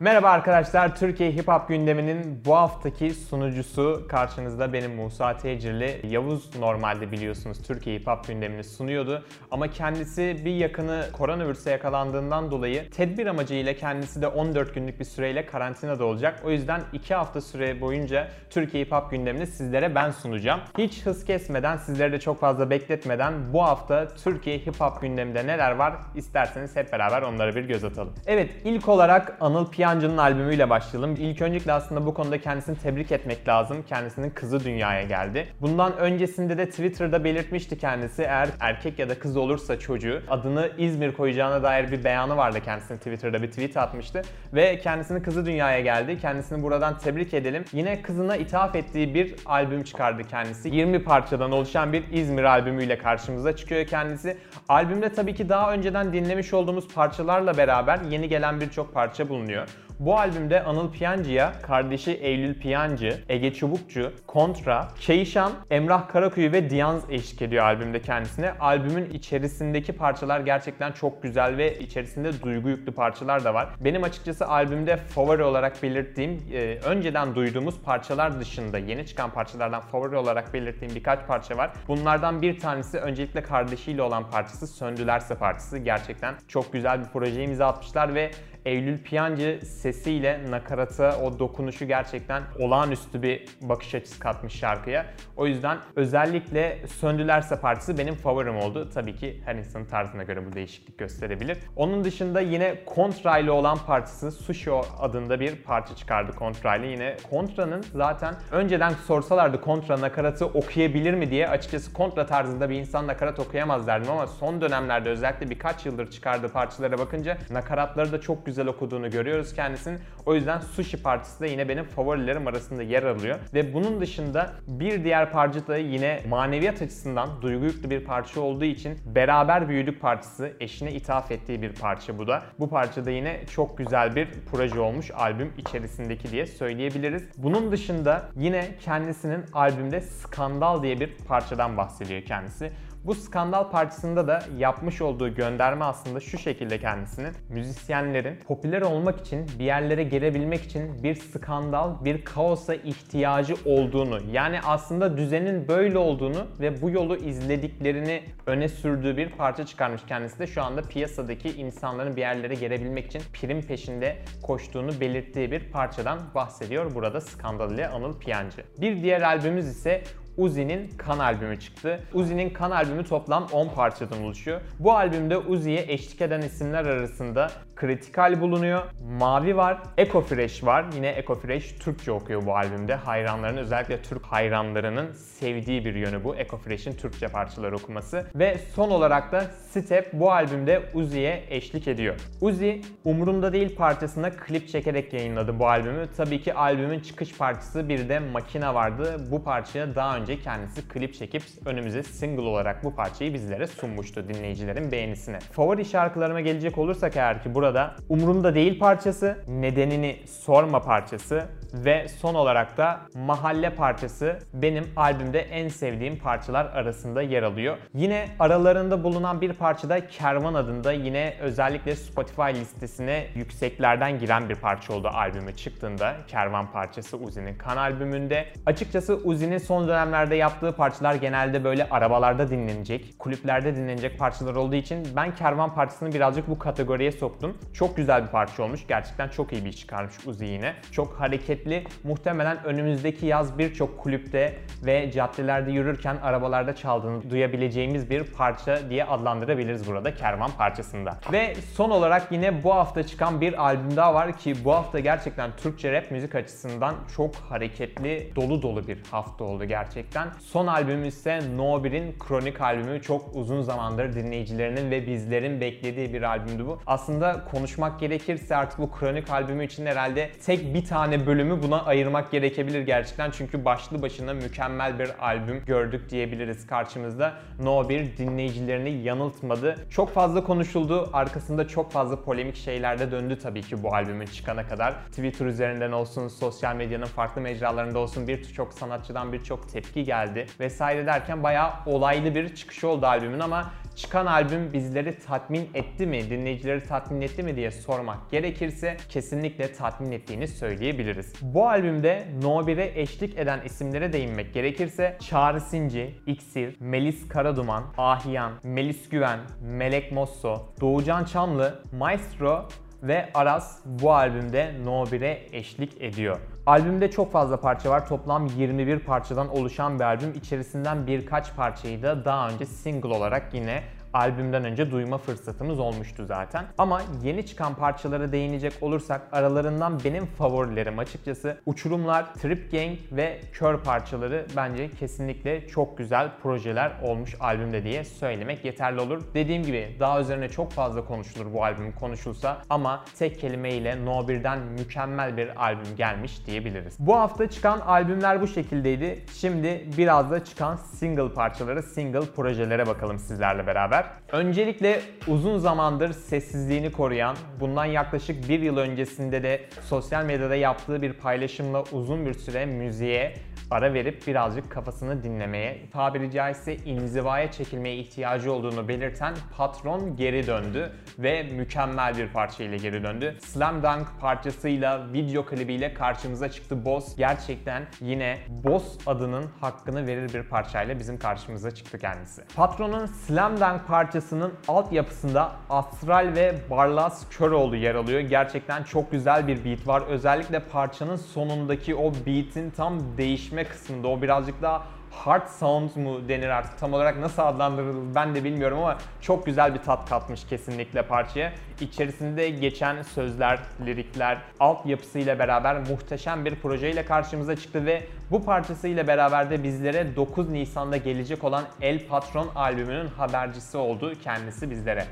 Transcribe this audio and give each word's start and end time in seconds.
Merhaba 0.00 0.30
arkadaşlar, 0.30 0.96
Türkiye 0.96 1.32
Hip 1.32 1.48
Hop 1.48 1.68
gündeminin 1.68 2.42
bu 2.44 2.56
haftaki 2.56 3.14
sunucusu 3.14 4.06
karşınızda 4.08 4.72
benim 4.72 4.94
Musa 4.94 5.36
Tecirli. 5.36 6.00
Yavuz 6.08 6.56
normalde 6.58 7.12
biliyorsunuz 7.12 7.62
Türkiye 7.62 7.98
Hip 7.98 8.06
Hop 8.06 8.26
gündemini 8.26 8.64
sunuyordu 8.64 9.24
ama 9.50 9.70
kendisi 9.70 10.36
bir 10.44 10.54
yakını 10.54 11.04
koronavirüse 11.12 11.70
yakalandığından 11.70 12.50
dolayı 12.50 12.90
tedbir 12.90 13.26
amacıyla 13.26 13.74
kendisi 13.74 14.22
de 14.22 14.26
14 14.26 14.74
günlük 14.74 15.00
bir 15.00 15.04
süreyle 15.04 15.46
karantinada 15.46 16.04
olacak. 16.04 16.42
O 16.44 16.50
yüzden 16.50 16.80
2 16.92 17.14
hafta 17.14 17.40
süre 17.40 17.80
boyunca 17.80 18.28
Türkiye 18.50 18.84
Hip 18.84 18.92
Hop 18.92 19.10
gündemini 19.10 19.46
sizlere 19.46 19.94
ben 19.94 20.10
sunacağım. 20.10 20.60
Hiç 20.78 21.06
hız 21.06 21.24
kesmeden, 21.24 21.76
sizleri 21.76 22.12
de 22.12 22.20
çok 22.20 22.40
fazla 22.40 22.70
bekletmeden 22.70 23.52
bu 23.52 23.62
hafta 23.62 24.08
Türkiye 24.08 24.58
Hip 24.58 24.80
Hop 24.80 25.00
gündeminde 25.00 25.46
neler 25.46 25.70
var 25.70 25.94
isterseniz 26.14 26.76
hep 26.76 26.92
beraber 26.92 27.22
onlara 27.22 27.56
bir 27.56 27.64
göz 27.64 27.84
atalım. 27.84 28.14
Evet, 28.26 28.50
ilk 28.64 28.88
olarak 28.88 29.36
Anıl 29.40 29.72
Piyancı'nın 29.90 30.18
albümüyle 30.18 30.70
başlayalım. 30.70 31.14
İlk 31.18 31.42
öncelikle 31.42 31.72
aslında 31.72 32.06
bu 32.06 32.14
konuda 32.14 32.40
kendisini 32.40 32.78
tebrik 32.78 33.12
etmek 33.12 33.48
lazım. 33.48 33.82
Kendisinin 33.88 34.30
kızı 34.30 34.64
dünyaya 34.64 35.02
geldi. 35.02 35.48
Bundan 35.60 35.96
öncesinde 35.96 36.58
de 36.58 36.70
Twitter'da 36.70 37.24
belirtmişti 37.24 37.78
kendisi 37.78 38.22
eğer 38.22 38.48
erkek 38.60 38.98
ya 38.98 39.08
da 39.08 39.18
kız 39.18 39.36
olursa 39.36 39.78
çocuğu 39.78 40.22
adını 40.28 40.70
İzmir 40.78 41.12
koyacağına 41.12 41.62
dair 41.62 41.92
bir 41.92 42.04
beyanı 42.04 42.36
vardı 42.36 42.60
kendisinin 42.64 42.98
Twitter'da 42.98 43.42
bir 43.42 43.50
tweet 43.50 43.76
atmıştı. 43.76 44.22
Ve 44.54 44.78
kendisinin 44.78 45.22
kızı 45.22 45.46
dünyaya 45.46 45.80
geldi. 45.80 46.18
Kendisini 46.18 46.62
buradan 46.62 46.98
tebrik 46.98 47.34
edelim. 47.34 47.64
Yine 47.72 48.02
kızına 48.02 48.36
ithaf 48.36 48.76
ettiği 48.76 49.14
bir 49.14 49.34
albüm 49.46 49.82
çıkardı 49.82 50.24
kendisi. 50.24 50.68
20 50.68 51.04
parçadan 51.04 51.52
oluşan 51.52 51.92
bir 51.92 52.04
İzmir 52.12 52.44
albümüyle 52.44 52.98
karşımıza 52.98 53.56
çıkıyor 53.56 53.86
kendisi. 53.86 54.38
Albümde 54.68 55.12
tabii 55.12 55.34
ki 55.34 55.48
daha 55.48 55.72
önceden 55.72 56.12
dinlemiş 56.12 56.54
olduğumuz 56.54 56.88
parçalarla 56.94 57.56
beraber 57.56 58.00
yeni 58.10 58.28
gelen 58.28 58.60
birçok 58.60 58.94
parça 58.94 59.28
bulunuyor. 59.28 59.68
Bu 60.00 60.18
albümde 60.18 60.64
Anıl 60.64 60.92
Piyancı'ya 60.92 61.52
kardeşi 61.62 62.12
Eylül 62.12 62.60
Piyancı, 62.60 63.20
Ege 63.28 63.54
Çubukçu, 63.54 64.12
Kontra, 64.26 64.88
Keyşan, 65.00 65.52
Emrah 65.70 66.08
Karakuyu 66.08 66.52
ve 66.52 66.70
Diyanz 66.70 67.02
eşlik 67.10 67.42
ediyor 67.42 67.64
albümde 67.64 68.02
kendisine. 68.02 68.52
Albümün 68.60 69.10
içerisindeki 69.10 69.92
parçalar 69.92 70.40
gerçekten 70.40 70.92
çok 70.92 71.22
güzel 71.22 71.56
ve 71.56 71.78
içerisinde 71.78 72.42
duygu 72.42 72.68
yüklü 72.68 72.92
parçalar 72.92 73.44
da 73.44 73.54
var. 73.54 73.68
Benim 73.80 74.04
açıkçası 74.04 74.46
albümde 74.46 74.96
favori 74.96 75.42
olarak 75.42 75.82
belirttiğim, 75.82 76.42
e, 76.52 76.78
önceden 76.84 77.34
duyduğumuz 77.34 77.82
parçalar 77.82 78.40
dışında 78.40 78.78
yeni 78.78 79.06
çıkan 79.06 79.30
parçalardan 79.30 79.80
favori 79.80 80.16
olarak 80.16 80.54
belirttiğim 80.54 80.94
birkaç 80.94 81.26
parça 81.26 81.56
var. 81.56 81.70
Bunlardan 81.88 82.42
bir 82.42 82.60
tanesi 82.60 82.98
öncelikle 82.98 83.42
kardeşiyle 83.42 84.02
olan 84.02 84.30
parçası 84.30 84.66
Söndülerse 84.66 85.34
parçası. 85.34 85.78
Gerçekten 85.78 86.34
çok 86.48 86.72
güzel 86.72 87.00
bir 87.00 87.08
projeye 87.08 87.44
imza 87.44 87.66
atmışlar 87.66 88.14
ve 88.14 88.30
Eylül 88.64 88.98
Piyancı 88.98 89.60
sesiyle 89.92 90.50
nakarata 90.50 91.18
o 91.22 91.38
dokunuşu 91.38 91.84
gerçekten 91.84 92.42
olağanüstü 92.58 93.22
bir 93.22 93.44
bakış 93.60 93.94
açısı 93.94 94.20
katmış 94.20 94.52
şarkıya. 94.54 95.06
O 95.36 95.46
yüzden 95.46 95.78
özellikle 95.96 96.86
Söndülerse 96.86 97.60
partisi 97.60 97.98
benim 97.98 98.14
favorim 98.14 98.56
oldu. 98.56 98.90
Tabii 98.94 99.16
ki 99.16 99.40
her 99.44 99.54
insanın 99.54 99.84
tarzına 99.84 100.22
göre 100.22 100.46
bu 100.46 100.52
değişiklik 100.52 100.98
gösterebilir. 100.98 101.58
Onun 101.76 102.04
dışında 102.04 102.40
yine 102.40 102.84
Kontra 102.86 103.38
ile 103.38 103.50
olan 103.50 103.78
partisi 103.86 104.30
Sushi 104.30 104.70
adında 104.98 105.40
bir 105.40 105.56
parça 105.56 105.96
çıkardı 105.96 106.32
Kontra 106.32 106.76
ile. 106.76 106.86
Yine 106.86 107.16
Kontra'nın 107.30 107.84
zaten 107.94 108.34
önceden 108.52 108.92
sorsalardı 109.06 109.60
Kontra 109.60 110.00
nakaratı 110.00 110.46
okuyabilir 110.46 111.14
mi 111.14 111.30
diye 111.30 111.48
açıkçası 111.48 111.92
Kontra 111.92 112.26
tarzında 112.26 112.70
bir 112.70 112.74
insan 112.74 113.06
nakarat 113.06 113.38
okuyamaz 113.38 113.86
derdim 113.86 114.10
ama 114.10 114.26
son 114.26 114.60
dönemlerde 114.60 115.10
özellikle 115.10 115.50
birkaç 115.50 115.86
yıldır 115.86 116.10
çıkardığı 116.10 116.48
parçalara 116.48 116.98
bakınca 116.98 117.38
nakaratları 117.50 118.12
da 118.12 118.20
çok 118.20 118.46
güzel 118.46 118.66
okuduğunu 118.66 119.10
görüyoruz 119.10 119.54
kendisinin. 119.80 120.00
O 120.26 120.34
yüzden 120.34 120.58
Sushi 120.58 121.02
Partisi 121.02 121.40
de 121.40 121.48
yine 121.48 121.68
benim 121.68 121.84
favorilerim 121.84 122.46
arasında 122.46 122.82
yer 122.82 123.02
alıyor. 123.02 123.38
Ve 123.54 123.74
bunun 123.74 124.00
dışında 124.00 124.52
bir 124.66 125.04
diğer 125.04 125.32
parça 125.32 125.66
da 125.66 125.76
yine 125.76 126.20
maneviyat 126.28 126.82
açısından 126.82 127.42
duygu 127.42 127.64
yüklü 127.64 127.90
bir 127.90 128.04
parça 128.04 128.40
olduğu 128.40 128.64
için 128.64 128.98
Beraber 129.14 129.68
Büyüdük 129.68 130.00
parçası 130.00 130.52
eşine 130.60 130.92
ithaf 130.92 131.30
ettiği 131.30 131.62
bir 131.62 131.72
parça 131.72 132.18
bu 132.18 132.26
da. 132.26 132.42
Bu 132.58 132.70
parça 132.70 133.04
da 133.04 133.10
yine 133.10 133.40
çok 133.54 133.78
güzel 133.78 134.16
bir 134.16 134.28
proje 134.50 134.80
olmuş 134.80 135.10
albüm 135.10 135.52
içerisindeki 135.58 136.30
diye 136.30 136.46
söyleyebiliriz. 136.46 137.28
Bunun 137.36 137.72
dışında 137.72 138.28
yine 138.36 138.76
kendisinin 138.84 139.44
albümde 139.52 140.00
Skandal 140.00 140.82
diye 140.82 141.00
bir 141.00 141.16
parçadan 141.28 141.76
bahsediyor 141.76 142.22
kendisi. 142.22 142.72
Bu 143.04 143.14
skandal 143.14 143.70
parçasında 143.70 144.28
da 144.28 144.42
yapmış 144.58 145.02
olduğu 145.02 145.34
gönderme 145.34 145.84
aslında 145.84 146.20
şu 146.20 146.38
şekilde 146.38 146.78
kendisinin. 146.78 147.32
Müzisyenlerin 147.48 148.36
popüler 148.36 148.82
olmak 148.82 149.20
için 149.20 149.46
bir 149.58 149.64
yerlere 149.64 150.02
gelebilmek 150.02 150.62
için 150.62 151.02
bir 151.02 151.14
skandal, 151.14 152.04
bir 152.04 152.24
kaosa 152.24 152.74
ihtiyacı 152.74 153.54
olduğunu 153.64 154.18
yani 154.32 154.60
aslında 154.60 155.16
düzenin 155.16 155.68
böyle 155.68 155.98
olduğunu 155.98 156.46
ve 156.60 156.82
bu 156.82 156.90
yolu 156.90 157.16
izlediklerini 157.16 158.22
öne 158.46 158.68
sürdüğü 158.68 159.16
bir 159.16 159.28
parça 159.28 159.66
çıkarmış. 159.66 160.02
Kendisi 160.08 160.38
de 160.38 160.46
şu 160.46 160.62
anda 160.62 160.82
piyasadaki 160.82 161.50
insanların 161.50 162.16
bir 162.16 162.20
yerlere 162.20 162.54
gelebilmek 162.54 163.06
için 163.06 163.22
prim 163.32 163.62
peşinde 163.62 164.16
koştuğunu 164.42 165.00
belirttiği 165.00 165.50
bir 165.50 165.72
parçadan 165.72 166.18
bahsediyor. 166.34 166.94
Burada 166.94 167.20
Skandal 167.20 167.72
ile 167.72 167.88
Anıl 167.88 168.18
Piyancı. 168.18 168.64
Bir 168.80 169.02
diğer 169.02 169.22
albümümüz 169.22 169.68
ise 169.68 170.02
Uzi'nin 170.36 170.90
Kan 170.98 171.18
albümü 171.18 171.60
çıktı. 171.60 172.00
Uzi'nin 172.14 172.50
Kan 172.50 172.70
albümü 172.70 173.04
toplam 173.04 173.46
10 173.52 173.68
parçadan 173.68 174.22
oluşuyor. 174.22 174.60
Bu 174.78 174.92
albümde 174.92 175.36
Uzi'ye 175.36 175.84
eşlik 175.88 176.20
eden 176.20 176.40
isimler 176.40 176.84
arasında 176.84 177.50
Kritikal 177.76 178.40
bulunuyor. 178.40 178.82
Mavi 179.18 179.56
var. 179.56 179.78
Eco 179.96 180.20
Fresh 180.20 180.64
var. 180.64 180.84
Yine 180.94 181.08
Eco 181.08 181.34
Fresh 181.34 181.72
Türkçe 181.72 182.12
okuyor 182.12 182.46
bu 182.46 182.56
albümde. 182.56 182.94
Hayranların 182.94 183.56
özellikle 183.56 184.02
Türk 184.02 184.26
hayranlarının 184.26 185.12
sevdiği 185.12 185.84
bir 185.84 185.94
yönü 185.94 186.24
bu. 186.24 186.36
Eco 186.36 186.56
Fresh'in 186.56 186.92
Türkçe 186.92 187.28
parçalar 187.28 187.72
okuması. 187.72 188.26
Ve 188.34 188.58
son 188.74 188.90
olarak 188.90 189.32
da 189.32 189.44
Step 189.70 190.12
bu 190.12 190.32
albümde 190.32 190.82
Uzi'ye 190.94 191.44
eşlik 191.48 191.88
ediyor. 191.88 192.14
Uzi 192.40 192.80
Umurumda 193.04 193.52
Değil 193.52 193.76
parçasına 193.76 194.30
klip 194.30 194.68
çekerek 194.68 195.12
yayınladı 195.12 195.58
bu 195.58 195.68
albümü. 195.68 196.08
Tabii 196.16 196.42
ki 196.42 196.54
albümün 196.54 197.00
çıkış 197.00 197.38
parçası 197.38 197.88
bir 197.88 198.08
de 198.08 198.18
Makina 198.18 198.74
vardı. 198.74 199.16
Bu 199.30 199.44
parçaya 199.44 199.94
daha 199.94 200.16
önce 200.16 200.29
kendisi 200.38 200.88
klip 200.88 201.14
çekip 201.14 201.42
önümüze 201.64 202.02
single 202.02 202.42
olarak 202.42 202.84
bu 202.84 202.94
parçayı 202.94 203.34
bizlere 203.34 203.66
sunmuştu 203.66 204.28
dinleyicilerin 204.28 204.92
beğenisine. 204.92 205.38
Favori 205.38 205.84
şarkılarıma 205.84 206.40
gelecek 206.40 206.78
olursak 206.78 207.16
eğer 207.16 207.42
ki 207.42 207.54
Burada 207.54 207.96
umurumda 208.08 208.54
değil 208.54 208.78
parçası, 208.78 209.38
nedenini 209.48 210.16
sorma 210.26 210.82
parçası 210.82 211.48
ve 211.74 212.08
son 212.08 212.34
olarak 212.34 212.76
da 212.76 213.00
mahalle 213.14 213.70
parçası 213.70 214.38
benim 214.52 214.84
albümde 214.96 215.40
en 215.40 215.68
sevdiğim 215.68 216.18
parçalar 216.18 216.66
arasında 216.66 217.22
yer 217.22 217.42
alıyor. 217.42 217.76
Yine 217.94 218.28
aralarında 218.38 219.04
bulunan 219.04 219.40
bir 219.40 219.52
parçada 219.52 220.06
Kervan 220.06 220.54
adında 220.54 220.92
yine 220.92 221.36
özellikle 221.40 221.96
Spotify 221.96 222.42
listesine 222.42 223.26
yükseklerden 223.34 224.18
giren 224.18 224.48
bir 224.48 224.54
parça 224.54 224.92
oldu 224.92 225.08
albümü 225.08 225.56
çıktığında. 225.56 226.16
Kervan 226.28 226.72
parçası 226.72 227.16
Uzi'nin 227.16 227.54
kan 227.54 227.76
albümünde. 227.76 228.46
Açıkçası 228.66 229.14
Uzi'nin 229.14 229.58
son 229.58 229.88
dönemlerde 229.88 230.34
yaptığı 230.34 230.72
parçalar 230.72 231.14
genelde 231.14 231.64
böyle 231.64 231.88
arabalarda 231.88 232.50
dinlenecek, 232.50 233.18
kulüplerde 233.18 233.76
dinlenecek 233.76 234.18
parçalar 234.18 234.54
olduğu 234.54 234.74
için 234.74 235.08
ben 235.16 235.34
Kervan 235.34 235.74
parçasını 235.74 236.12
birazcık 236.14 236.48
bu 236.48 236.58
kategoriye 236.58 237.12
soktum. 237.12 237.58
Çok 237.72 237.96
güzel 237.96 238.22
bir 238.22 238.28
parça 238.28 238.62
olmuş. 238.62 238.86
Gerçekten 238.88 239.28
çok 239.28 239.52
iyi 239.52 239.64
bir 239.64 239.70
iş 239.70 239.80
çıkarmış 239.80 240.26
Uzi 240.26 240.46
yine. 240.46 240.74
Çok 240.92 241.20
hareketli. 241.60 241.84
Muhtemelen 242.04 242.64
önümüzdeki 242.64 243.26
yaz 243.26 243.58
birçok 243.58 243.98
kulüpte 243.98 244.54
ve 244.84 245.10
caddelerde 245.10 245.70
yürürken 245.72 246.16
arabalarda 246.16 246.74
çaldığını 246.74 247.30
duyabileceğimiz 247.30 248.10
bir 248.10 248.24
parça 248.24 248.90
diye 248.90 249.04
adlandırabiliriz 249.04 249.86
burada 249.86 250.14
kervan 250.14 250.50
parçasında. 250.50 251.18
Ve 251.32 251.54
son 251.74 251.90
olarak 251.90 252.32
yine 252.32 252.64
bu 252.64 252.74
hafta 252.74 253.02
çıkan 253.02 253.40
bir 253.40 253.64
albüm 253.64 253.96
daha 253.96 254.14
var 254.14 254.38
ki 254.38 254.54
bu 254.64 254.72
hafta 254.72 254.98
gerçekten 254.98 255.50
Türkçe 255.56 255.92
rap 255.92 256.10
müzik 256.10 256.34
açısından 256.34 256.94
çok 257.16 257.34
hareketli, 257.34 258.32
dolu 258.36 258.62
dolu 258.62 258.88
bir 258.88 258.98
hafta 259.10 259.44
oldu 259.44 259.64
gerçekten. 259.64 260.28
Son 260.40 260.66
albüm 260.66 261.04
ise 261.04 261.40
No 261.56 261.62
1'in 261.62 262.18
Kronik 262.18 262.60
albümü 262.60 263.02
çok 263.02 263.36
uzun 263.36 263.62
zamandır 263.62 264.14
dinleyicilerinin 264.14 264.90
ve 264.90 265.06
bizlerin 265.06 265.60
beklediği 265.60 266.12
bir 266.12 266.22
albümdü 266.22 266.66
bu. 266.66 266.78
Aslında 266.86 267.44
konuşmak 267.50 268.00
gerekirse 268.00 268.56
artık 268.56 268.78
bu 268.78 268.90
kronik 268.90 269.30
albümü 269.30 269.64
için 269.64 269.86
herhalde 269.86 270.30
tek 270.46 270.74
bir 270.74 270.84
tane 270.84 271.26
bölümü 271.26 271.49
buna 271.62 271.84
ayırmak 271.84 272.30
gerekebilir 272.30 272.80
gerçekten. 272.80 273.30
Çünkü 273.30 273.64
başlı 273.64 274.02
başına 274.02 274.34
mükemmel 274.34 274.98
bir 274.98 275.10
albüm 275.20 275.62
gördük 275.66 276.10
diyebiliriz 276.10 276.66
karşımızda. 276.66 277.34
No 277.62 277.88
1 277.88 278.16
dinleyicilerini 278.16 278.90
yanıltmadı. 278.90 279.86
Çok 279.90 280.14
fazla 280.14 280.44
konuşuldu. 280.44 281.10
Arkasında 281.12 281.68
çok 281.68 281.92
fazla 281.92 282.22
polemik 282.22 282.56
şeyler 282.56 282.98
de 282.98 283.10
döndü 283.10 283.38
tabii 283.42 283.62
ki 283.62 283.82
bu 283.82 283.94
albümün 283.94 284.26
çıkana 284.26 284.68
kadar. 284.68 284.94
Twitter 285.06 285.46
üzerinden 285.46 285.92
olsun, 285.92 286.28
sosyal 286.28 286.76
medyanın 286.76 287.06
farklı 287.06 287.40
mecralarında 287.40 287.98
olsun 287.98 288.28
birçok 288.28 288.72
sanatçıdan 288.72 289.32
birçok 289.32 289.68
tepki 289.72 290.04
geldi 290.04 290.46
vesaire 290.60 291.06
derken 291.06 291.42
bayağı 291.42 291.70
olaylı 291.86 292.34
bir 292.34 292.54
çıkış 292.54 292.84
oldu 292.84 293.06
albümün 293.06 293.40
ama 293.40 293.70
çıkan 293.96 294.26
albüm 294.26 294.72
bizleri 294.72 295.18
tatmin 295.18 295.70
etti 295.74 296.06
mi, 296.06 296.30
dinleyicileri 296.30 296.86
tatmin 296.86 297.20
etti 297.20 297.42
mi 297.42 297.56
diye 297.56 297.70
sormak 297.70 298.30
gerekirse 298.30 298.96
kesinlikle 299.08 299.72
tatmin 299.72 300.12
ettiğini 300.12 300.48
söyleyebiliriz. 300.48 301.32
Bu 301.42 301.68
albümde 301.68 302.26
No 302.42 302.60
1'e 302.60 303.00
eşlik 303.00 303.38
eden 303.38 303.60
isimlere 303.64 304.12
değinmek 304.12 304.54
gerekirse 304.54 305.16
Çağrı 305.20 305.60
Sinci, 305.60 306.14
İksir, 306.26 306.76
Melis 306.80 307.28
Karaduman, 307.28 307.84
Ahiyan, 307.98 308.52
Melis 308.62 309.08
Güven, 309.08 309.40
Melek 309.62 310.12
Mosso, 310.12 310.72
Doğucan 310.80 311.24
Çamlı, 311.24 311.82
Maestro 311.98 312.68
ve 313.02 313.28
Aras 313.34 313.80
bu 313.84 314.12
albümde 314.12 314.74
No 314.84 315.04
1'e 315.04 315.46
eşlik 315.52 316.02
ediyor. 316.02 316.38
Albümde 316.66 317.10
çok 317.10 317.32
fazla 317.32 317.60
parça 317.60 317.90
var. 317.90 318.08
Toplam 318.08 318.46
21 318.46 318.98
parçadan 318.98 319.48
oluşan 319.48 319.98
bir 319.98 320.04
albüm. 320.04 320.32
İçerisinden 320.34 321.06
birkaç 321.06 321.56
parçayı 321.56 322.02
da 322.02 322.24
daha 322.24 322.50
önce 322.50 322.66
single 322.66 323.08
olarak 323.08 323.54
yine 323.54 323.82
albümden 324.14 324.64
önce 324.64 324.90
duyma 324.90 325.18
fırsatımız 325.18 325.78
olmuştu 325.78 326.26
zaten. 326.26 326.64
Ama 326.78 327.02
yeni 327.22 327.46
çıkan 327.46 327.74
parçalara 327.74 328.32
değinecek 328.32 328.72
olursak 328.80 329.22
aralarından 329.32 330.00
benim 330.04 330.26
favorilerim 330.26 330.98
açıkçası 330.98 331.60
Uçurumlar, 331.66 332.34
Trip 332.34 332.72
Gang 332.72 332.98
ve 333.12 333.40
Kör 333.52 333.78
parçaları 333.78 334.46
bence 334.56 334.90
kesinlikle 334.90 335.68
çok 335.68 335.98
güzel 335.98 336.30
projeler 336.42 336.92
olmuş 337.02 337.36
albümde 337.40 337.84
diye 337.84 338.04
söylemek 338.04 338.64
yeterli 338.64 339.00
olur. 339.00 339.22
Dediğim 339.34 339.62
gibi 339.62 339.96
daha 340.00 340.20
üzerine 340.20 340.48
çok 340.48 340.72
fazla 340.72 341.04
konuşulur 341.04 341.52
bu 341.52 341.64
albüm 341.64 341.92
konuşulsa 341.92 342.62
ama 342.70 343.04
tek 343.18 343.40
kelimeyle 343.40 344.04
No 344.04 344.20
1'den 344.20 344.58
mükemmel 344.58 345.36
bir 345.36 345.64
albüm 345.64 345.96
gelmiş 345.96 346.46
diyebiliriz. 346.46 346.96
Bu 346.98 347.16
hafta 347.16 347.50
çıkan 347.50 347.80
albümler 347.80 348.40
bu 348.40 348.46
şekildeydi. 348.46 349.24
Şimdi 349.32 349.86
biraz 349.98 350.30
da 350.30 350.44
çıkan 350.44 350.76
single 350.76 351.34
parçaları, 351.34 351.82
single 351.82 352.26
projelere 352.36 352.86
bakalım 352.86 353.18
sizlerle 353.18 353.66
beraber 353.66 353.99
beraber. 354.00 354.20
Öncelikle 354.32 355.00
uzun 355.28 355.58
zamandır 355.58 356.12
sessizliğini 356.12 356.92
koruyan, 356.92 357.36
bundan 357.60 357.84
yaklaşık 357.84 358.48
bir 358.48 358.60
yıl 358.60 358.76
öncesinde 358.76 359.42
de 359.42 359.60
sosyal 359.84 360.24
medyada 360.24 360.56
yaptığı 360.56 361.02
bir 361.02 361.12
paylaşımla 361.12 361.84
uzun 361.92 362.26
bir 362.26 362.34
süre 362.34 362.66
müziğe 362.66 363.34
ara 363.70 363.94
verip 363.94 364.26
birazcık 364.26 364.70
kafasını 364.70 365.22
dinlemeye, 365.22 365.90
tabiri 365.92 366.30
caizse 366.30 366.76
inzivaya 366.76 367.52
çekilmeye 367.52 367.96
ihtiyacı 367.96 368.52
olduğunu 368.52 368.88
belirten 368.88 369.34
Patron 369.56 370.16
geri 370.16 370.46
döndü 370.46 370.92
ve 371.18 371.42
mükemmel 371.42 372.18
bir 372.18 372.28
parça 372.28 372.64
ile 372.64 372.76
geri 372.76 373.02
döndü. 373.02 373.36
Slam 373.40 373.82
Dunk 373.82 374.06
parçasıyla, 374.20 375.12
video 375.12 375.44
klibiyle 375.44 375.94
karşımıza 375.94 376.50
çıktı 376.50 376.84
Boss. 376.84 377.16
Gerçekten 377.16 377.82
yine 378.00 378.38
Boss 378.48 378.98
adının 379.06 379.44
hakkını 379.60 380.06
verir 380.06 380.34
bir 380.34 380.42
parçayla 380.42 380.98
bizim 380.98 381.18
karşımıza 381.18 381.70
çıktı 381.70 381.98
kendisi. 381.98 382.42
Patron'un 382.56 383.06
Slam 383.06 383.60
Dunk 383.60 383.86
parçasının 383.88 384.52
altyapısında 384.68 385.52
Astral 385.70 386.32
ve 386.36 386.54
Barlas 386.70 387.28
Köroğlu 387.30 387.76
yer 387.76 387.94
alıyor. 387.94 388.20
Gerçekten 388.20 388.82
çok 388.82 389.10
güzel 389.10 389.48
bir 389.48 389.64
beat 389.64 389.86
var. 389.86 390.02
Özellikle 390.08 390.60
parçanın 390.60 391.16
sonundaki 391.16 391.94
o 391.94 392.12
beat'in 392.26 392.70
tam 392.70 393.16
değişme 393.18 393.59
kısmında 393.64 394.08
o 394.08 394.22
birazcık 394.22 394.62
daha 394.62 394.82
hard 395.10 395.48
sound 395.48 395.96
mu 395.96 396.28
denir 396.28 396.48
artık 396.48 396.78
tam 396.78 396.92
olarak 396.92 397.18
nasıl 397.18 397.42
adlandırılır 397.42 398.14
ben 398.14 398.34
de 398.34 398.44
bilmiyorum 398.44 398.78
ama 398.78 398.98
çok 399.20 399.46
güzel 399.46 399.74
bir 399.74 399.78
tat 399.78 400.08
katmış 400.08 400.44
kesinlikle 400.44 401.02
parçaya. 401.02 401.52
İçerisinde 401.80 402.50
geçen 402.50 403.02
sözler, 403.02 403.60
lirikler, 403.86 404.38
altyapısıyla 404.60 405.38
beraber 405.38 405.78
muhteşem 405.90 406.44
bir 406.44 406.54
projeyle 406.54 407.04
karşımıza 407.04 407.56
çıktı 407.56 407.86
ve 407.86 408.02
bu 408.30 408.44
parçasıyla 408.44 409.06
beraber 409.06 409.50
de 409.50 409.62
bizlere 409.62 410.16
9 410.16 410.48
Nisan'da 410.48 410.96
gelecek 410.96 411.44
olan 411.44 411.64
El 411.80 412.06
Patron 412.06 412.48
albümünün 412.54 413.08
habercisi 413.08 413.76
oldu 413.76 414.12
kendisi 414.24 414.70
bizlere. 414.70 415.04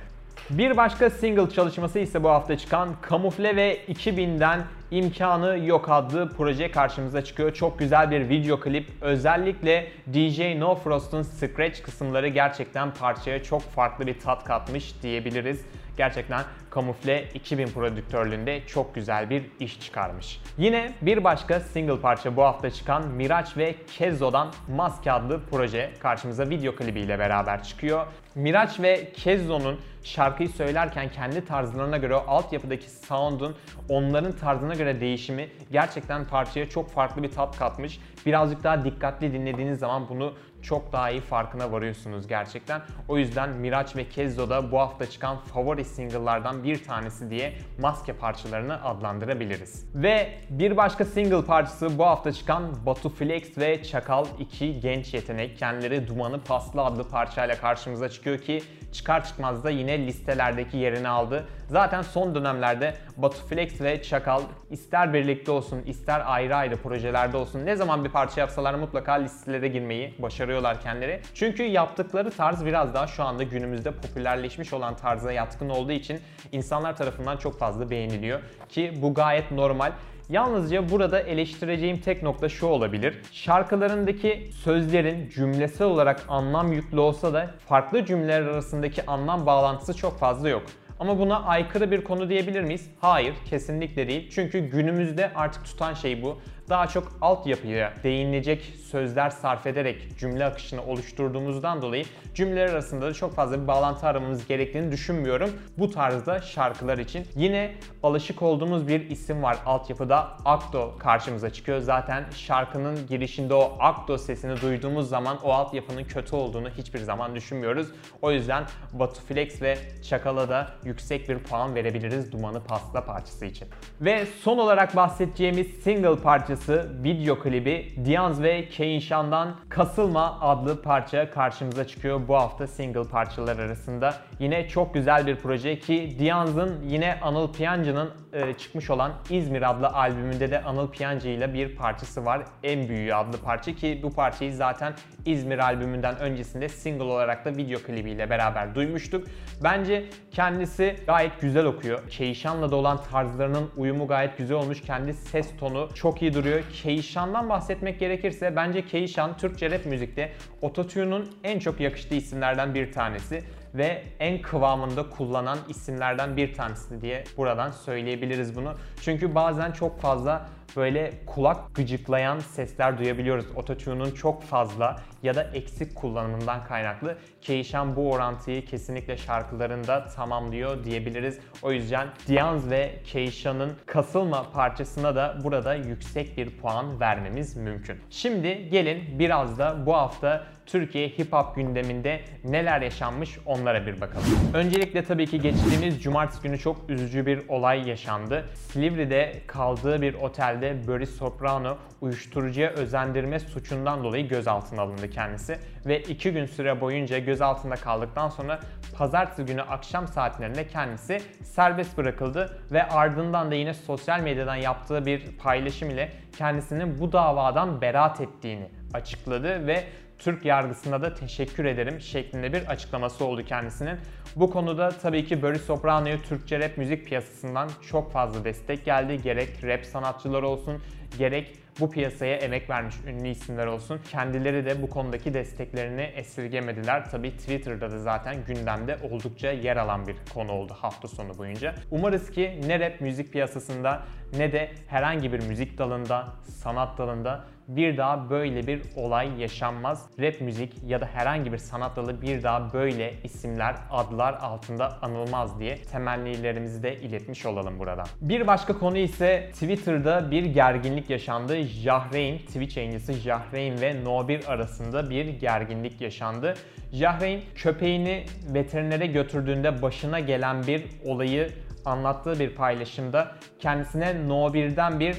Bir 0.50 0.76
başka 0.76 1.10
single 1.10 1.50
çalışması 1.50 1.98
ise 1.98 2.22
bu 2.22 2.28
hafta 2.28 2.58
çıkan 2.58 2.88
Kamufle 3.02 3.56
ve 3.56 3.84
2000'den 3.88 4.60
imkanı 4.90 5.58
yok 5.66 5.86
adlı 5.88 6.28
proje 6.36 6.70
karşımıza 6.70 7.24
çıkıyor. 7.24 7.54
Çok 7.54 7.78
güzel 7.78 8.10
bir 8.10 8.28
video 8.28 8.60
klip. 8.60 8.88
Özellikle 9.00 9.88
DJ 10.12 10.40
No 10.58 10.74
Frost'un 10.74 11.22
scratch 11.22 11.82
kısımları 11.82 12.28
gerçekten 12.28 12.94
parçaya 12.94 13.42
çok 13.42 13.62
farklı 13.62 14.06
bir 14.06 14.20
tat 14.20 14.44
katmış 14.44 15.02
diyebiliriz. 15.02 15.64
Gerçekten 15.96 16.44
Kamufle 16.78 17.28
2000 17.34 17.66
prodüktörlüğünde 17.66 18.66
çok 18.66 18.94
güzel 18.94 19.30
bir 19.30 19.44
iş 19.60 19.80
çıkarmış. 19.80 20.40
Yine 20.58 20.92
bir 21.02 21.24
başka 21.24 21.60
single 21.60 22.00
parça 22.00 22.36
bu 22.36 22.42
hafta 22.42 22.70
çıkan 22.70 23.08
Miraç 23.08 23.56
ve 23.56 23.74
Kezzo'dan 23.96 24.52
Maske 24.76 25.12
adlı 25.12 25.40
proje 25.50 25.90
karşımıza 26.00 26.50
video 26.50 26.76
klibiyle 26.76 27.18
beraber 27.18 27.62
çıkıyor. 27.62 28.06
Miraç 28.34 28.80
ve 28.80 29.12
Kezzo'nun 29.12 29.80
şarkıyı 30.02 30.48
söylerken 30.48 31.08
kendi 31.08 31.44
tarzlarına 31.44 31.96
göre 31.96 32.14
o 32.14 32.24
altyapıdaki 32.26 32.90
sound'un 32.90 33.56
onların 33.88 34.32
tarzına 34.32 34.74
göre 34.74 35.00
değişimi 35.00 35.48
gerçekten 35.72 36.24
parçaya 36.24 36.68
çok 36.68 36.90
farklı 36.90 37.22
bir 37.22 37.30
tat 37.30 37.58
katmış. 37.58 38.00
Birazcık 38.26 38.64
daha 38.64 38.84
dikkatli 38.84 39.32
dinlediğiniz 39.32 39.78
zaman 39.78 40.08
bunu 40.08 40.34
çok 40.62 40.92
daha 40.92 41.10
iyi 41.10 41.20
farkına 41.20 41.72
varıyorsunuz 41.72 42.26
gerçekten. 42.26 42.82
O 43.08 43.18
yüzden 43.18 43.50
Miraç 43.50 43.96
ve 43.96 44.08
Kezzo 44.08 44.50
da 44.50 44.72
bu 44.72 44.78
hafta 44.78 45.10
çıkan 45.10 45.36
favori 45.36 45.84
single'lardan 45.84 46.64
bir 46.64 46.67
tanesi 46.76 47.30
diye 47.30 47.52
maske 47.78 48.12
parçalarını 48.12 48.84
adlandırabiliriz. 48.84 49.86
Ve 49.94 50.32
bir 50.50 50.76
başka 50.76 51.04
single 51.04 51.44
parçası 51.44 51.98
bu 51.98 52.06
hafta 52.06 52.32
çıkan 52.32 52.86
Batu 52.86 53.08
Flex 53.08 53.58
ve 53.58 53.82
Çakal 53.82 54.26
2 54.38 54.80
genç 54.80 55.14
yetenek. 55.14 55.58
Kendileri 55.58 56.08
Dumanı 56.08 56.40
Paslı 56.40 56.82
adlı 56.82 57.08
parçayla 57.08 57.56
karşımıza 57.56 58.08
çıkıyor 58.08 58.38
ki 58.38 58.62
çıkar 58.92 59.24
çıkmaz 59.24 59.64
da 59.64 59.70
yine 59.70 60.06
listelerdeki 60.06 60.76
yerini 60.76 61.08
aldı. 61.08 61.46
Zaten 61.68 62.02
son 62.02 62.34
dönemlerde 62.34 62.94
Batu 63.18 63.46
Flex 63.46 63.80
ve 63.80 64.02
Çakal 64.02 64.42
ister 64.70 65.14
birlikte 65.14 65.50
olsun 65.50 65.82
ister 65.86 66.22
ayrı 66.26 66.56
ayrı 66.56 66.76
projelerde 66.76 67.36
olsun 67.36 67.66
ne 67.66 67.76
zaman 67.76 68.04
bir 68.04 68.10
parça 68.10 68.40
yapsalar 68.40 68.74
mutlaka 68.74 69.12
listelere 69.12 69.68
girmeyi 69.68 70.14
başarıyorlar 70.18 70.80
kendileri. 70.80 71.20
Çünkü 71.34 71.62
yaptıkları 71.62 72.30
tarz 72.30 72.64
biraz 72.64 72.94
daha 72.94 73.06
şu 73.06 73.24
anda 73.24 73.42
günümüzde 73.42 73.90
popülerleşmiş 73.90 74.72
olan 74.72 74.96
tarza 74.96 75.32
yatkın 75.32 75.68
olduğu 75.68 75.92
için 75.92 76.20
insanlar 76.52 76.96
tarafından 76.96 77.36
çok 77.36 77.58
fazla 77.58 77.90
beğeniliyor 77.90 78.40
ki 78.68 78.92
bu 79.02 79.14
gayet 79.14 79.50
normal. 79.50 79.92
Yalnızca 80.28 80.90
burada 80.90 81.20
eleştireceğim 81.20 82.00
tek 82.00 82.22
nokta 82.22 82.48
şu 82.48 82.66
olabilir. 82.66 83.22
Şarkılarındaki 83.32 84.50
sözlerin 84.64 85.28
cümlesel 85.28 85.86
olarak 85.86 86.24
anlam 86.28 86.72
yüklü 86.72 87.00
olsa 87.00 87.34
da 87.34 87.50
farklı 87.68 88.04
cümleler 88.04 88.42
arasındaki 88.42 89.06
anlam 89.06 89.46
bağlantısı 89.46 89.94
çok 89.94 90.18
fazla 90.18 90.48
yok. 90.48 90.62
Ama 91.00 91.18
buna 91.18 91.44
aykırı 91.44 91.90
bir 91.90 92.04
konu 92.04 92.28
diyebilir 92.28 92.62
miyiz? 92.62 92.90
Hayır, 93.00 93.34
kesinlikle 93.50 94.08
değil. 94.08 94.30
Çünkü 94.30 94.58
günümüzde 94.58 95.32
artık 95.34 95.64
tutan 95.64 95.94
şey 95.94 96.22
bu 96.22 96.38
daha 96.70 96.86
çok 96.86 97.12
altyapıya 97.20 97.92
değinilecek 98.02 98.74
sözler 98.90 99.30
sarf 99.30 99.66
ederek 99.66 100.18
cümle 100.18 100.44
akışını 100.44 100.84
oluşturduğumuzdan 100.84 101.82
dolayı 101.82 102.04
cümleler 102.34 102.68
arasında 102.68 103.06
da 103.06 103.12
çok 103.12 103.34
fazla 103.34 103.62
bir 103.62 103.68
bağlantı 103.68 104.06
aramamız 104.06 104.46
gerektiğini 104.46 104.92
düşünmüyorum 104.92 105.50
bu 105.78 105.90
tarzda 105.90 106.40
şarkılar 106.40 106.98
için. 106.98 107.26
Yine 107.36 107.74
alışık 108.02 108.42
olduğumuz 108.42 108.88
bir 108.88 109.10
isim 109.10 109.42
var 109.42 109.58
altyapıda 109.66 110.28
Akdo 110.44 110.98
karşımıza 110.98 111.50
çıkıyor. 111.50 111.80
Zaten 111.80 112.24
şarkının 112.36 113.06
girişinde 113.06 113.54
o 113.54 113.76
Akdo 113.80 114.18
sesini 114.18 114.60
duyduğumuz 114.60 115.08
zaman 115.08 115.38
o 115.42 115.52
altyapının 115.52 116.04
kötü 116.04 116.36
olduğunu 116.36 116.70
hiçbir 116.70 116.98
zaman 116.98 117.34
düşünmüyoruz. 117.34 117.88
O 118.22 118.32
yüzden 118.32 118.64
Batu 118.92 119.20
Flex 119.20 119.62
ve 119.62 119.78
Çakal'a 120.02 120.48
da 120.48 120.70
yüksek 120.84 121.28
bir 121.28 121.38
puan 121.38 121.74
verebiliriz 121.74 122.32
Dumanı 122.32 122.64
Pasla 122.64 123.04
parçası 123.04 123.46
için. 123.46 123.68
Ve 124.00 124.26
son 124.26 124.58
olarak 124.58 124.96
bahsedeceğimiz 124.96 125.66
single 125.66 126.16
parçası 126.16 126.57
şarkısı, 126.58 127.02
video 127.02 127.38
klibi 127.38 127.94
Dianz 128.04 128.42
ve 128.42 128.68
Keyşan'dan 128.68 129.56
Kasılma 129.68 130.40
adlı 130.40 130.82
parça 130.82 131.30
karşımıza 131.30 131.86
çıkıyor 131.86 132.20
bu 132.28 132.34
hafta 132.34 132.66
single 132.66 133.02
parçalar 133.02 133.58
arasında. 133.58 134.14
Yine 134.38 134.68
çok 134.68 134.94
güzel 134.94 135.26
bir 135.26 135.36
proje 135.36 135.78
ki 135.78 136.16
Dianz'ın 136.18 136.82
yine 136.88 137.18
Anıl 137.22 137.52
Piyancı'nın 137.52 138.10
e, 138.32 138.52
çıkmış 138.52 138.90
olan 138.90 139.12
İzmir 139.30 139.70
adlı 139.70 139.88
albümünde 139.88 140.50
de 140.50 140.62
Anıl 140.62 140.90
Piyancı 140.90 141.28
ile 141.28 141.54
bir 141.54 141.76
parçası 141.76 142.24
var. 142.24 142.42
En 142.62 142.88
büyüğü 142.88 143.14
adlı 143.14 143.38
parça 143.38 143.74
ki 143.74 144.00
bu 144.02 144.10
parçayı 144.10 144.54
zaten 144.54 144.92
İzmir 145.26 145.58
albümünden 145.58 146.18
öncesinde 146.18 146.68
single 146.68 147.04
olarak 147.04 147.44
da 147.44 147.56
video 147.56 147.80
klibiyle 147.80 148.30
beraber 148.30 148.74
duymuştuk. 148.74 149.26
Bence 149.64 150.06
kendisi 150.30 150.96
gayet 151.06 151.40
güzel 151.40 151.64
okuyor. 151.64 152.08
Keyşan'la 152.08 152.70
da 152.70 152.76
olan 152.76 153.02
tarzlarının 153.02 153.70
uyumu 153.76 154.06
gayet 154.06 154.38
güzel 154.38 154.56
olmuş. 154.56 154.82
Kendi 154.82 155.14
ses 155.14 155.56
tonu 155.56 155.88
çok 155.94 156.22
iyi 156.22 156.34
duruyor. 156.34 156.47
Keyşan'dan 156.82 157.48
bahsetmek 157.48 158.00
gerekirse 158.00 158.56
bence 158.56 158.86
Keyşan 158.86 159.36
Türkçe 159.36 159.70
rap 159.70 159.86
müzikte 159.86 160.32
ototune'un 160.62 161.30
en 161.44 161.58
çok 161.58 161.80
yakıştığı 161.80 162.14
isimlerden 162.14 162.74
bir 162.74 162.92
tanesi. 162.92 163.44
ve 163.74 164.02
en 164.20 164.42
kıvamında 164.42 165.10
kullanan 165.10 165.58
isimlerden 165.68 166.36
bir 166.36 166.54
tanesi 166.54 167.00
diye 167.02 167.24
buradan 167.36 167.70
söyleyebiliriz 167.70 168.56
bunu. 168.56 168.74
Çünkü 169.02 169.34
bazen 169.34 169.72
çok 169.72 170.00
fazla 170.00 170.48
böyle 170.76 171.12
kulak 171.26 171.74
gıcıklayan 171.74 172.38
sesler 172.38 172.98
duyabiliyoruz. 172.98 173.46
Ototune'un 173.56 174.10
çok 174.10 174.42
fazla 174.42 174.96
ya 175.22 175.34
da 175.34 175.42
eksik 175.42 175.94
kullanımından 175.94 176.64
kaynaklı. 176.64 177.18
Keişan 177.40 177.96
bu 177.96 178.12
orantıyı 178.12 178.64
kesinlikle 178.64 179.16
şarkılarında 179.16 180.06
tamamlıyor 180.06 180.84
diyebiliriz. 180.84 181.38
O 181.62 181.72
yüzden 181.72 182.08
Dianz 182.28 182.70
ve 182.70 182.94
Keişan'ın 183.04 183.72
kasılma 183.86 184.50
parçasına 184.50 185.16
da 185.16 185.38
burada 185.44 185.74
yüksek 185.74 186.36
bir 186.36 186.50
puan 186.50 187.00
vermemiz 187.00 187.56
mümkün. 187.56 188.00
Şimdi 188.10 188.68
gelin 188.70 189.18
biraz 189.18 189.58
da 189.58 189.86
bu 189.86 189.94
hafta 189.94 190.46
Türkiye 190.66 191.08
hip 191.08 191.32
hop 191.32 191.56
gündeminde 191.56 192.20
neler 192.44 192.80
yaşanmış 192.80 193.38
onlara 193.46 193.86
bir 193.86 194.00
bakalım. 194.00 194.26
Öncelikle 194.54 195.04
tabii 195.04 195.26
ki 195.26 195.40
geçtiğimiz 195.40 196.02
cumartesi 196.02 196.42
günü 196.42 196.58
çok 196.58 196.90
üzücü 196.90 197.26
bir 197.26 197.48
olay 197.48 197.88
yaşandı. 197.88 198.44
Silivri'de 198.54 199.32
kaldığı 199.46 200.02
bir 200.02 200.14
otelde 200.58 200.86
Boris 200.86 201.16
Soprano 201.16 201.76
uyuşturucuya 202.00 202.70
özendirme 202.70 203.38
suçundan 203.38 204.04
dolayı 204.04 204.28
gözaltına 204.28 204.82
alındı 204.82 205.10
kendisi. 205.10 205.58
Ve 205.86 206.02
iki 206.02 206.32
gün 206.32 206.46
süre 206.46 206.80
boyunca 206.80 207.18
gözaltında 207.18 207.74
kaldıktan 207.74 208.28
sonra 208.28 208.60
pazartesi 208.98 209.44
günü 209.44 209.62
akşam 209.62 210.08
saatlerinde 210.08 210.66
kendisi 210.66 211.22
serbest 211.42 211.98
bırakıldı. 211.98 212.58
Ve 212.72 212.82
ardından 212.82 213.50
da 213.50 213.54
yine 213.54 213.74
sosyal 213.74 214.20
medyadan 214.20 214.56
yaptığı 214.56 215.06
bir 215.06 215.36
paylaşım 215.38 215.90
ile 215.90 216.12
kendisinin 216.38 217.00
bu 217.00 217.12
davadan 217.12 217.80
beraat 217.80 218.20
ettiğini 218.20 218.68
açıkladı. 218.94 219.66
Ve 219.66 219.84
Türk 220.18 220.44
yargısına 220.44 221.02
da 221.02 221.14
teşekkür 221.14 221.64
ederim 221.64 222.00
şeklinde 222.00 222.52
bir 222.52 222.66
açıklaması 222.66 223.24
oldu 223.24 223.44
kendisinin. 223.44 223.98
Bu 224.36 224.50
konuda 224.50 224.88
tabii 224.88 225.24
ki 225.24 225.42
Boris 225.42 225.62
Soprano'ya 225.62 226.22
Türkçe 226.22 226.60
rap 226.60 226.78
müzik 226.78 227.06
piyasasından 227.06 227.70
çok 227.90 228.12
fazla 228.12 228.44
destek 228.44 228.84
geldi. 228.84 229.22
Gerek 229.22 229.64
rap 229.64 229.86
sanatçıları 229.86 230.48
olsun, 230.48 230.82
gerek 231.18 231.58
bu 231.80 231.90
piyasaya 231.90 232.36
emek 232.36 232.70
vermiş 232.70 232.94
ünlü 233.06 233.28
isimler 233.28 233.66
olsun. 233.66 234.00
Kendileri 234.10 234.64
de 234.64 234.82
bu 234.82 234.90
konudaki 234.90 235.34
desteklerini 235.34 236.02
esirgemediler. 236.02 237.10
Tabii 237.10 237.30
Twitter'da 237.30 237.90
da 237.90 237.98
zaten 237.98 238.36
gündemde 238.46 238.98
oldukça 239.10 239.50
yer 239.50 239.76
alan 239.76 240.06
bir 240.06 240.16
konu 240.34 240.52
oldu 240.52 240.74
hafta 240.80 241.08
sonu 241.08 241.38
boyunca. 241.38 241.74
Umarız 241.90 242.30
ki 242.30 242.60
ne 242.66 242.80
rap 242.80 243.00
müzik 243.00 243.32
piyasasında 243.32 244.02
ne 244.36 244.52
de 244.52 244.70
herhangi 244.86 245.32
bir 245.32 245.42
müzik 245.42 245.78
dalında, 245.78 246.28
sanat 246.42 246.98
dalında 246.98 247.44
bir 247.68 247.96
daha 247.96 248.30
böyle 248.30 248.66
bir 248.66 248.82
olay 248.96 249.40
yaşanmaz. 249.40 250.06
Rap 250.20 250.40
müzik 250.40 250.72
ya 250.86 251.00
da 251.00 251.06
herhangi 251.06 251.52
bir 251.52 251.58
sanat 251.58 251.96
dalı 251.96 252.22
bir 252.22 252.42
daha 252.42 252.72
böyle 252.72 253.14
isimler, 253.24 253.76
adlar 253.90 254.34
altında 254.34 254.98
anılmaz 255.02 255.60
diye 255.60 255.82
temennilerimizi 255.82 256.82
de 256.82 256.96
iletmiş 256.96 257.46
olalım 257.46 257.78
buradan. 257.78 258.06
Bir 258.20 258.46
başka 258.46 258.78
konu 258.78 258.98
ise 258.98 259.50
Twitter'da 259.52 260.30
bir 260.30 260.44
gerginlik 260.44 261.10
yaşandı. 261.10 261.62
Jahreyn, 261.62 262.38
Twitch 262.38 262.76
yayıncısı 262.76 263.12
Jahreyn 263.12 263.80
ve 263.80 263.90
No1 263.90 264.46
arasında 264.46 265.10
bir 265.10 265.26
gerginlik 265.26 266.00
yaşandı. 266.00 266.54
Jahreyn 266.92 267.40
köpeğini 267.54 268.24
veterinere 268.54 269.06
götürdüğünde 269.06 269.82
başına 269.82 270.20
gelen 270.20 270.66
bir 270.66 270.84
olayı 271.04 271.50
anlattığı 271.84 272.38
bir 272.38 272.54
paylaşımda 272.54 273.32
kendisine 273.58 274.06
No1'den 274.06 275.00
bir 275.00 275.16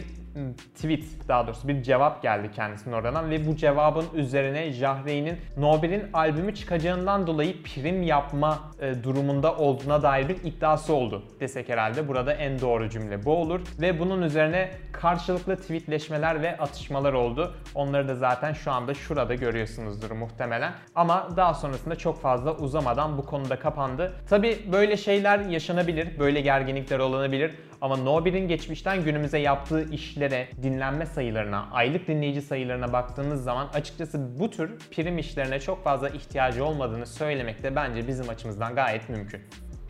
tweet 0.76 1.04
daha 1.28 1.48
doğrusu 1.48 1.68
bir 1.68 1.84
cevap 1.84 2.22
geldi 2.22 2.52
kendisinin 2.56 2.96
oradan 2.96 3.30
ve 3.30 3.48
bu 3.48 3.56
cevabın 3.56 4.06
üzerine 4.14 4.72
Jahreyn'in 4.72 5.38
Nobel'in 5.58 6.04
albümü 6.14 6.56
çıkacağından 6.56 7.28
dolayı 7.28 7.64
prim 7.64 8.04
yapma 8.04 8.60
e, 8.82 9.04
durumunda 9.04 9.56
olduğuna 9.56 10.04
dair 10.04 10.30
bir 10.30 10.36
iddiası 10.44 10.94
oldu 10.94 11.24
desek 11.40 11.70
herhalde. 11.70 12.08
Burada 12.08 12.34
en 12.34 12.62
doğru 12.62 12.90
cümle 12.90 13.26
bu 13.26 13.32
olur 13.32 13.62
ve 13.82 14.00
bunun 14.00 14.22
üzerine 14.22 14.72
karşılıklı 14.92 15.56
tweetleşmeler 15.56 16.42
ve 16.42 16.58
atışmalar 16.58 17.14
oldu. 17.14 17.54
Onları 17.76 18.08
da 18.08 18.16
zaten 18.16 18.54
şu 18.54 18.72
anda 18.72 18.94
şurada 18.94 19.36
görüyorsunuzdur 19.36 20.12
muhtemelen. 20.12 20.74
Ama 20.96 21.30
daha 21.38 21.54
sonrasında 21.54 21.96
çok 21.96 22.22
fazla 22.22 22.56
uzamadan 22.56 23.18
bu 23.18 23.26
konuda 23.26 23.60
kapandı. 23.60 24.14
Tabi 24.30 24.60
böyle 24.72 24.98
şeyler 24.98 25.40
yaşanabilir, 25.40 26.20
böyle 26.20 26.42
gerginlikler 26.42 27.00
olabilir. 27.00 27.56
Ama 27.82 27.96
No1'in 27.96 28.48
geçmişten 28.48 29.04
günümüze 29.04 29.40
yaptığı 29.40 29.92
işlere, 29.92 30.48
dinlenme 30.64 31.06
sayılarına, 31.06 31.68
aylık 31.72 32.08
dinleyici 32.08 32.42
sayılarına 32.42 32.94
baktığımız 32.94 33.44
zaman 33.44 33.68
açıkçası 33.74 34.40
bu 34.40 34.50
tür 34.50 34.72
prim 34.92 35.18
işlerine 35.18 35.60
çok 35.60 35.84
fazla 35.84 36.10
ihtiyacı 36.10 36.66
olmadığını 36.66 37.06
söylemek 37.06 37.64
de 37.64 37.76
bence 37.76 38.08
bizim 38.08 38.30
açımızdan 38.30 38.76
gayet 38.76 39.10
mümkün. 39.10 39.42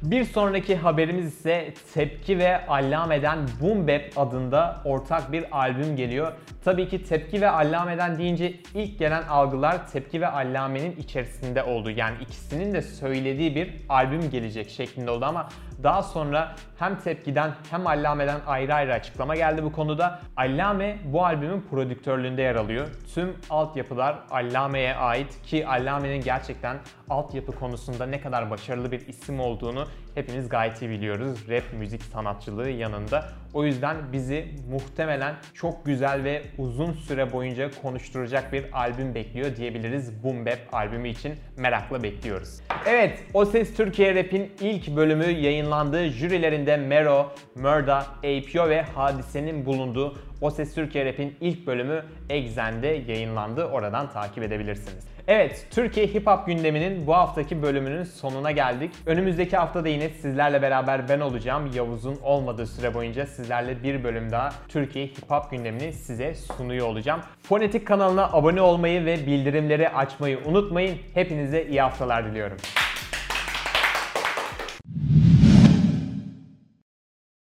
Bir 0.01 0.23
sonraki 0.23 0.75
haberimiz 0.75 1.25
ise 1.25 1.73
Tepki 1.93 2.37
ve 2.37 2.67
Allame'den 2.67 3.39
Boom 3.61 3.87
Bap 3.87 4.01
adında 4.15 4.81
ortak 4.85 5.31
bir 5.31 5.57
albüm 5.57 5.95
geliyor. 5.95 6.33
Tabii 6.63 6.89
ki 6.89 7.03
Tepki 7.03 7.41
ve 7.41 7.49
Allame'den 7.49 8.17
deyince 8.17 8.53
ilk 8.73 8.99
gelen 8.99 9.23
algılar 9.23 9.87
Tepki 9.87 10.21
ve 10.21 10.27
Allame'nin 10.27 10.95
içerisinde 10.95 11.63
oldu. 11.63 11.89
Yani 11.89 12.17
ikisinin 12.21 12.73
de 12.73 12.81
söylediği 12.81 13.55
bir 13.55 13.73
albüm 13.89 14.29
gelecek 14.29 14.69
şeklinde 14.69 15.11
oldu 15.11 15.25
ama 15.25 15.49
daha 15.83 16.03
sonra 16.03 16.55
hem 16.79 16.99
Tepki'den 16.99 17.51
hem 17.71 17.87
Allame'den 17.87 18.39
ayrı 18.47 18.73
ayrı 18.73 18.93
açıklama 18.93 19.35
geldi 19.35 19.63
bu 19.63 19.71
konuda. 19.71 20.19
Allame 20.37 20.97
bu 21.05 21.25
albümün 21.25 21.61
prodüktörlüğünde 21.61 22.41
yer 22.41 22.55
alıyor. 22.55 22.87
Tüm 23.15 23.35
altyapılar 23.49 24.19
Allame'ye 24.31 24.95
ait 24.95 25.41
ki 25.43 25.67
Allame'nin 25.67 26.21
gerçekten 26.21 26.77
altyapı 27.09 27.51
konusunda 27.51 28.05
ne 28.05 28.21
kadar 28.21 28.49
başarılı 28.49 28.91
bir 28.91 29.07
isim 29.07 29.39
olduğunu 29.39 29.85
hepimiz 30.15 30.49
gayet 30.49 30.81
iyi 30.81 30.89
biliyoruz. 30.89 31.49
Rap 31.49 31.63
müzik 31.73 32.03
sanatçılığı 32.03 32.69
yanında. 32.69 33.25
O 33.53 33.65
yüzden 33.65 33.95
bizi 34.13 34.45
muhtemelen 34.71 35.35
çok 35.53 35.85
güzel 35.85 36.23
ve 36.23 36.43
uzun 36.57 36.93
süre 36.93 37.33
boyunca 37.33 37.69
konuşturacak 37.81 38.53
bir 38.53 38.65
albüm 38.73 39.15
bekliyor 39.15 39.55
diyebiliriz. 39.55 40.23
Boom 40.23 40.45
Bap 40.45 40.59
albümü 40.71 41.09
için 41.09 41.35
merakla 41.57 42.03
bekliyoruz. 42.03 42.61
Evet, 42.85 43.19
O 43.33 43.45
Ses 43.45 43.73
Türkiye 43.75 44.15
Rap'in 44.15 44.51
ilk 44.61 44.95
bölümü 44.95 45.25
yayınlandı. 45.69 46.07
Jürilerinde 46.07 46.77
Mero, 46.77 47.31
Murda, 47.55 47.97
APO 47.97 48.69
ve 48.69 48.81
Hadise'nin 48.81 49.65
bulunduğu 49.65 50.17
O 50.41 50.49
Ses 50.49 50.75
Türkiye 50.75 51.05
Rap'in 51.05 51.35
ilk 51.41 51.67
bölümü 51.67 52.03
Exen'de 52.29 52.87
yayınlandı. 52.87 53.65
Oradan 53.65 54.09
takip 54.11 54.43
edebilirsiniz. 54.43 55.07
Evet, 55.27 55.67
Türkiye 55.71 56.07
Hip 56.07 56.27
Hop 56.27 56.45
gündeminin 56.45 57.07
bu 57.07 57.13
haftaki 57.13 57.61
bölümünün 57.61 58.03
sonuna 58.03 58.51
geldik. 58.51 58.91
Önümüzdeki 59.05 59.57
hafta 59.57 59.83
da 59.83 59.87
yine 59.87 60.09
sizlerle 60.09 60.61
beraber 60.61 61.09
ben 61.09 61.19
olacağım. 61.19 61.71
Yavuz'un 61.75 62.17
olmadığı 62.23 62.67
süre 62.67 62.93
boyunca 62.93 63.25
sizlerle 63.25 63.83
bir 63.83 64.03
bölüm 64.03 64.31
daha 64.31 64.49
Türkiye 64.67 65.05
Hip 65.05 65.31
Hop 65.31 65.51
gündemini 65.51 65.93
size 65.93 66.35
sunuyor 66.35 66.87
olacağım. 66.87 67.21
Fonetik 67.43 67.87
kanalına 67.87 68.31
abone 68.33 68.61
olmayı 68.61 69.05
ve 69.05 69.25
bildirimleri 69.25 69.89
açmayı 69.89 70.39
unutmayın. 70.45 70.97
Hepinize 71.13 71.65
iyi 71.65 71.81
haftalar 71.81 72.25
diliyorum. 72.25 72.57